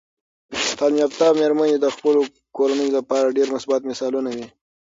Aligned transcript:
تعلیم 0.77 0.99
یافته 1.03 1.25
میرمنې 1.39 1.75
د 1.79 1.87
خپلو 1.95 2.19
کورنیو 2.55 2.95
لپاره 2.97 3.35
ډیر 3.37 3.47
مثبت 3.55 3.81
مثالونه 3.89 4.29
وي. 4.35 4.47